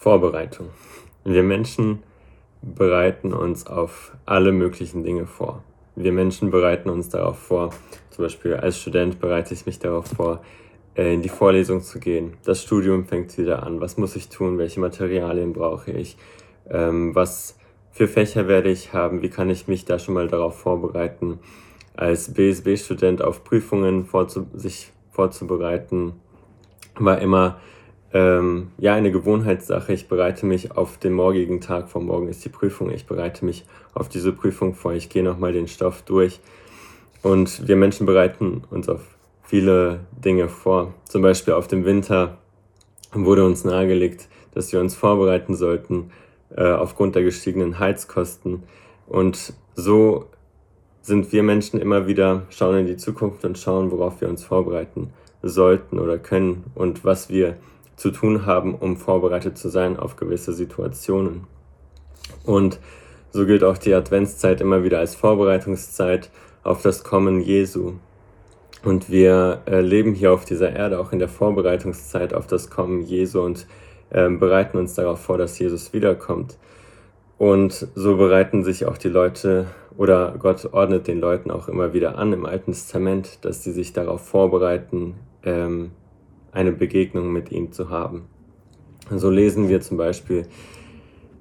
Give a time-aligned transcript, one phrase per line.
[0.00, 0.70] Vorbereitung.
[1.24, 2.02] Wir Menschen
[2.62, 5.62] bereiten uns auf alle möglichen Dinge vor.
[5.94, 7.68] Wir Menschen bereiten uns darauf vor,
[8.08, 10.40] zum Beispiel als Student bereite ich mich darauf vor,
[10.94, 12.38] äh, in die Vorlesung zu gehen.
[12.44, 13.82] Das Studium fängt wieder an.
[13.82, 14.56] Was muss ich tun?
[14.56, 16.16] Welche Materialien brauche ich?
[16.70, 17.58] Ähm, was
[17.90, 19.20] für Fächer werde ich haben?
[19.20, 21.40] Wie kann ich mich da schon mal darauf vorbereiten?
[21.94, 26.14] Als BSB-Student auf Prüfungen vorzu sich vorzubereiten,
[26.98, 27.60] war immer
[28.12, 29.92] ähm, ja eine Gewohnheitssache.
[29.92, 32.02] Ich bereite mich auf den morgigen Tag vor.
[32.02, 32.90] Morgen ist die Prüfung.
[32.90, 34.92] Ich bereite mich auf diese Prüfung vor.
[34.92, 36.40] Ich gehe nochmal den Stoff durch.
[37.22, 39.02] Und wir Menschen bereiten uns auf
[39.42, 40.94] viele Dinge vor.
[41.04, 42.38] Zum Beispiel auf den Winter
[43.12, 46.10] wurde uns nahegelegt, dass wir uns vorbereiten sollten
[46.56, 48.62] äh, aufgrund der gestiegenen Heizkosten.
[49.06, 50.26] Und so
[51.02, 55.12] sind wir Menschen immer wieder, schauen in die Zukunft und schauen, worauf wir uns vorbereiten
[55.42, 57.56] sollten oder können und was wir
[58.00, 61.44] zu tun haben, um vorbereitet zu sein auf gewisse Situationen.
[62.46, 62.80] Und
[63.30, 66.30] so gilt auch die Adventszeit immer wieder als Vorbereitungszeit
[66.62, 67.92] auf das Kommen Jesu.
[68.82, 73.02] Und wir äh, leben hier auf dieser Erde auch in der Vorbereitungszeit auf das Kommen
[73.02, 73.66] Jesu und
[74.08, 76.56] äh, bereiten uns darauf vor, dass Jesus wiederkommt.
[77.36, 79.66] Und so bereiten sich auch die Leute
[79.98, 83.92] oder Gott ordnet den Leuten auch immer wieder an im Alten Testament, dass sie sich
[83.92, 85.90] darauf vorbereiten, ähm,
[86.52, 88.22] eine Begegnung mit ihm zu haben.
[89.10, 90.46] So lesen wir zum Beispiel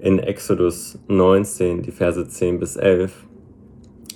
[0.00, 3.12] in Exodus 19, die Verse 10 bis 11.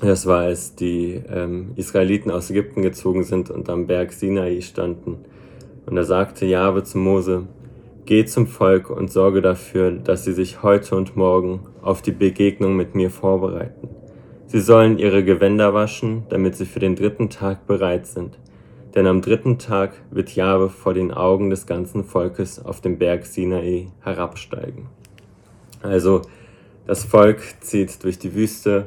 [0.00, 5.18] Das war, als die ähm, Israeliten aus Ägypten gezogen sind und am Berg Sinai standen.
[5.86, 7.46] Und da sagte Jahwe zu Mose,
[8.04, 12.76] Geh zum Volk und sorge dafür, dass sie sich heute und morgen auf die Begegnung
[12.76, 13.88] mit mir vorbereiten.
[14.46, 18.38] Sie sollen ihre Gewänder waschen, damit sie für den dritten Tag bereit sind
[18.96, 23.26] denn am dritten Tag wird Jahwe vor den Augen des ganzen Volkes auf den Berg
[23.26, 24.86] Sinai herabsteigen.
[25.82, 26.22] Also
[26.86, 28.86] das Volk zieht durch die Wüste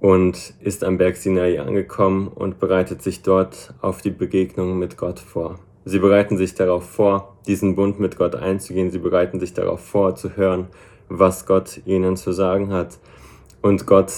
[0.00, 5.20] und ist am Berg Sinai angekommen und bereitet sich dort auf die Begegnung mit Gott
[5.20, 5.60] vor.
[5.84, 8.90] Sie bereiten sich darauf vor, diesen Bund mit Gott einzugehen.
[8.90, 10.66] Sie bereiten sich darauf vor, zu hören,
[11.08, 12.98] was Gott ihnen zu sagen hat.
[13.62, 14.12] Und Gott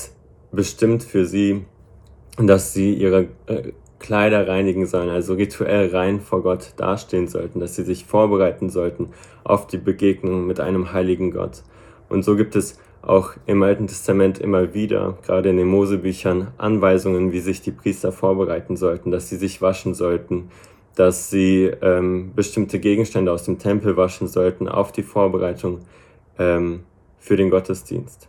[0.51, 1.67] bestimmt für sie,
[2.39, 7.75] dass sie ihre äh, Kleider reinigen sollen, also rituell rein vor Gott dastehen sollten, dass
[7.75, 9.11] sie sich vorbereiten sollten
[9.45, 11.63] auf die Begegnung mit einem heiligen Gott.
[12.09, 17.33] Und so gibt es auch im Alten Testament immer wieder, gerade in den Mosebüchern, Anweisungen,
[17.33, 20.51] wie sich die Priester vorbereiten sollten, dass sie sich waschen sollten,
[20.95, 25.81] dass sie ähm, bestimmte Gegenstände aus dem Tempel waschen sollten auf die Vorbereitung
[26.39, 26.81] ähm,
[27.19, 28.29] für den Gottesdienst.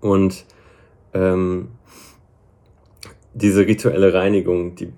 [0.00, 0.44] Und
[1.12, 1.68] ähm,
[3.36, 4.92] diese rituelle Reinigung, die,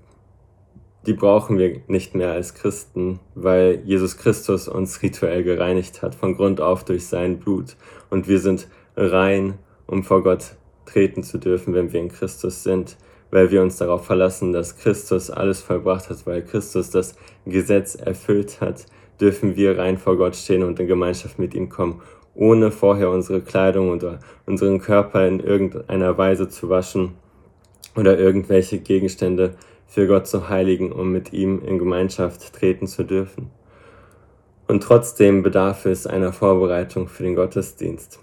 [1.07, 6.37] die brauchen wir nicht mehr als Christen, weil Jesus Christus uns rituell gereinigt hat, von
[6.37, 7.77] Grund auf durch sein Blut.
[8.11, 9.55] Und wir sind rein,
[9.89, 10.55] um vor Gott
[10.87, 12.97] treten zu dürfen, wenn wir in Christus sind,
[13.33, 18.61] weil wir uns darauf verlassen, dass Christus alles vollbracht hat, weil Christus das Gesetz erfüllt
[18.61, 18.87] hat,
[19.21, 22.03] dürfen wir rein vor Gott stehen und in Gemeinschaft mit ihm kommen,
[22.37, 27.17] ohne vorher unsere Kleidung oder unseren Körper in irgendeiner Weise zu waschen
[27.99, 29.55] oder irgendwelche Gegenstände
[29.89, 33.51] für Gott zu heiligen, um mit ihm in Gemeinschaft treten zu dürfen.
[34.69, 38.21] Und trotzdem bedarf es einer Vorbereitung für den Gottesdienst.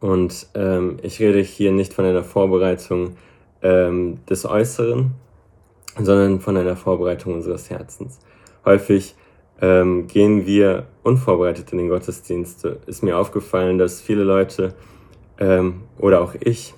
[0.00, 3.16] Und ähm, ich rede hier nicht von einer Vorbereitung
[3.62, 5.12] ähm, des Äußeren,
[5.98, 8.18] sondern von einer Vorbereitung unseres Herzens.
[8.66, 9.14] Häufig
[9.62, 12.66] ähm, gehen wir unvorbereitet in den Gottesdienst.
[12.86, 14.74] Ist mir aufgefallen, dass viele Leute
[15.38, 16.74] ähm, oder auch ich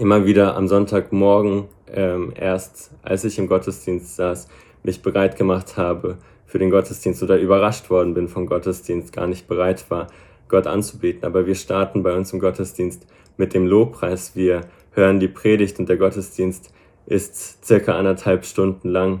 [0.00, 4.48] immer wieder am Sonntagmorgen ähm, erst, als ich im Gottesdienst saß,
[4.82, 6.16] mich bereit gemacht habe
[6.46, 10.06] für den Gottesdienst oder überrascht worden bin vom Gottesdienst, gar nicht bereit war,
[10.48, 11.24] Gott anzubeten.
[11.24, 13.06] Aber wir starten bei uns im Gottesdienst
[13.36, 14.34] mit dem Lobpreis.
[14.34, 14.62] Wir
[14.92, 16.72] hören die Predigt und der Gottesdienst
[17.04, 19.20] ist circa anderthalb Stunden lang.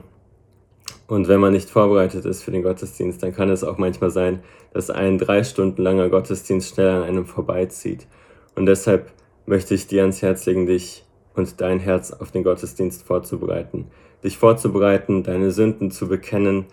[1.06, 4.40] Und wenn man nicht vorbereitet ist für den Gottesdienst, dann kann es auch manchmal sein,
[4.72, 8.06] dass ein drei Stunden langer Gottesdienst schnell an einem vorbeizieht.
[8.54, 9.12] Und deshalb
[9.50, 11.04] möchte ich dir ans Herz legen, dich
[11.34, 13.88] und dein Herz auf den Gottesdienst vorzubereiten.
[14.22, 16.66] Dich vorzubereiten, deine Sünden zu bekennen,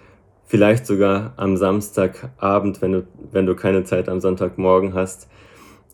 [0.45, 5.27] vielleicht sogar am Samstagabend, wenn du, wenn du keine Zeit am Sonntagmorgen hast,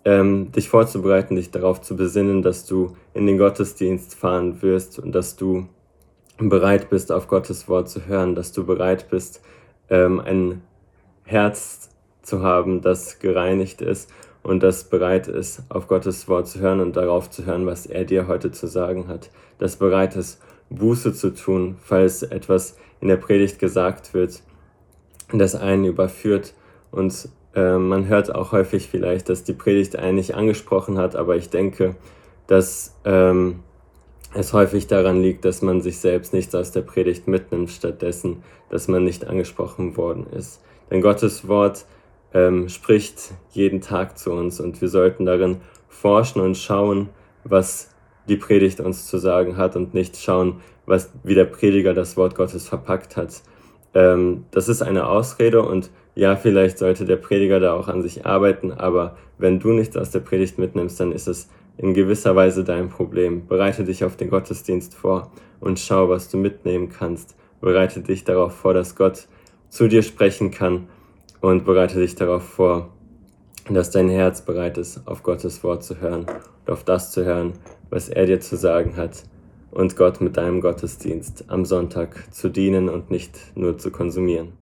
[0.04, 5.14] ähm, dich vorzubereiten, dich darauf zu besinnen, dass du in den Gottesdienst fahren wirst und
[5.14, 5.70] dass du
[6.38, 9.42] bereit bist, auf Gottes Wort zu hören, dass du bereit bist,
[9.90, 10.62] ähm, ein
[11.24, 11.92] Herz
[12.24, 14.12] zu haben, das gereinigt ist
[14.44, 18.04] und das bereit ist, auf Gottes Wort zu hören und darauf zu hören, was er
[18.04, 19.30] dir heute zu sagen hat.
[19.58, 24.42] Das bereit ist, Buße zu tun, falls etwas in der Predigt gesagt wird,
[25.32, 26.54] das einen überführt
[26.92, 31.36] und äh, man hört auch häufig vielleicht, dass die Predigt einen nicht angesprochen hat, aber
[31.36, 31.96] ich denke,
[32.48, 33.60] dass ähm,
[34.34, 38.88] es häufig daran liegt, dass man sich selbst nichts aus der Predigt mitnimmt, stattdessen, dass
[38.88, 40.62] man nicht angesprochen worden ist.
[40.90, 41.86] Denn Gottes Wort
[42.34, 45.58] ähm, spricht jeden Tag zu uns und wir sollten darin
[45.88, 47.10] forschen und schauen,
[47.44, 47.90] was
[48.28, 52.36] die Predigt uns zu sagen hat und nicht schauen, was wie der Prediger das Wort
[52.36, 53.42] Gottes verpackt hat.
[53.94, 58.26] Ähm, das ist eine Ausrede und ja, vielleicht sollte der Prediger da auch an sich
[58.26, 62.64] arbeiten, aber wenn du nichts aus der Predigt mitnimmst, dann ist es in gewisser Weise
[62.64, 63.48] dein Problem.
[63.48, 67.36] Bereite dich auf den Gottesdienst vor und schau, was du mitnehmen kannst.
[67.62, 69.28] Bereite dich darauf vor, dass Gott
[69.70, 70.88] zu dir sprechen kann
[71.44, 72.90] und bereite dich darauf vor,
[73.70, 77.52] dass dein Herz bereit ist, auf Gottes Wort zu hören und auf das zu hören,
[77.90, 79.24] was er dir zu sagen hat
[79.70, 84.52] und Gott mit deinem Gottesdienst am Sonntag zu dienen und nicht nur zu konsumieren.